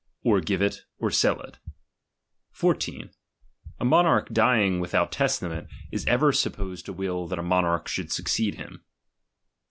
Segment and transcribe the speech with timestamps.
[0.23, 1.59] Or give it, or sell it.
[2.53, 3.11] 14
[3.79, 8.11] A monarch dying without tes tament, is ever supposed to will that a monarch should
[8.11, 8.81] succeed him: 15.